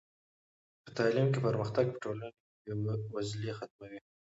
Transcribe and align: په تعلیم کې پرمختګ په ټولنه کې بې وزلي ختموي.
په 0.83 0.89
تعلیم 0.97 1.27
کې 1.33 1.39
پرمختګ 1.47 1.85
په 1.93 1.97
ټولنه 2.03 2.27
کې 2.35 2.39
بې 2.65 2.73
وزلي 3.13 3.51
ختموي. 3.57 3.99